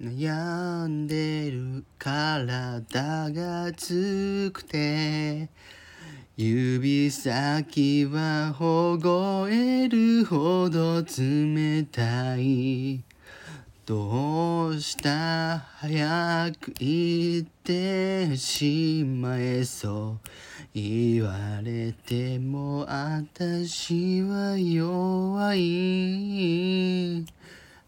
[0.00, 2.80] 悩んでる体
[3.30, 5.50] がつくて
[6.38, 13.04] 指先は凍えるほど冷たい。
[13.84, 20.28] どうした早く言ってしまえそう。
[20.72, 25.60] 言われても私は弱い。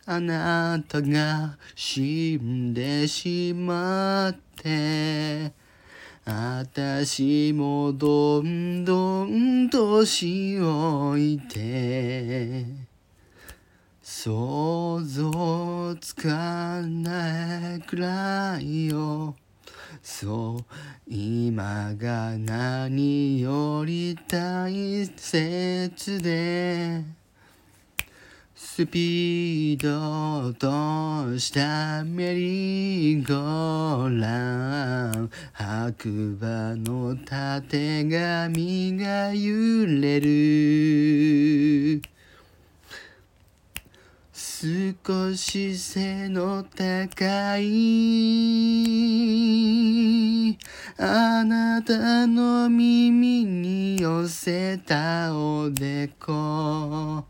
[0.04, 5.52] あなたが死んでしまって
[6.24, 12.64] 私もどんどん年老いて
[14.02, 19.36] 想像つかないくらいよ。
[20.02, 20.64] そう
[21.06, 27.04] 今が何より大切で
[28.54, 35.30] スピードとしたメリーゴーラン。
[35.52, 42.02] 白馬のたてがみが揺れる。
[44.32, 47.62] 少し背の高い。
[50.98, 57.24] あなたの耳に寄せたおでこ。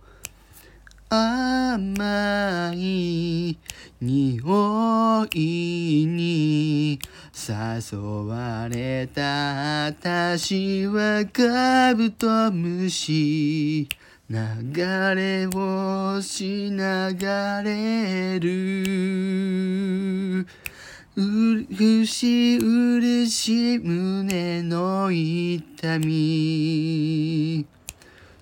[1.14, 3.58] 甘い
[4.00, 6.98] 匂いに
[7.36, 13.86] 誘われた私はカブトムシ
[14.30, 14.72] 流
[15.14, 17.14] れ星流
[17.62, 20.46] れる。
[21.14, 27.11] うるしうるし胸の痛み。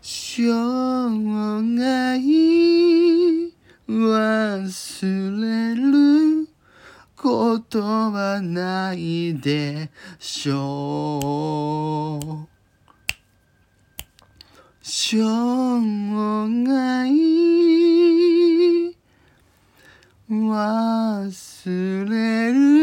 [0.03, 0.43] 生
[1.77, 2.19] 涯
[3.87, 6.49] 忘れる
[7.17, 12.49] ことはないでしょう。
[14.83, 15.19] 生
[16.65, 17.11] 涯
[20.31, 22.80] 忘れる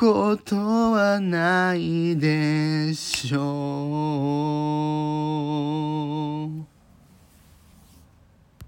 [0.00, 4.89] ことはないでしょう。